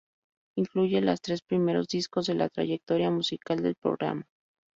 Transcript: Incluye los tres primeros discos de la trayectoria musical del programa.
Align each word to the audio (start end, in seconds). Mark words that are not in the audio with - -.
Incluye 0.57 0.99
los 0.99 1.21
tres 1.21 1.43
primeros 1.43 1.87
discos 1.87 2.25
de 2.25 2.33
la 2.33 2.49
trayectoria 2.49 3.11
musical 3.11 3.61
del 3.61 3.75
programa. 3.75 4.25